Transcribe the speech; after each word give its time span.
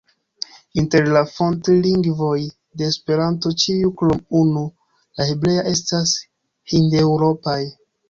Inter 0.83 1.03
la 1.15 1.21
fontolingvoj 1.33 2.39
de 2.81 2.89
Esperanto 2.93 3.53
ĉiuj 3.67 3.93
krom 4.01 4.27
unu, 4.43 4.67
la 5.21 5.31
hebrea, 5.31 5.71
estas 5.77 6.19
hindeŭropaj. 6.77 7.61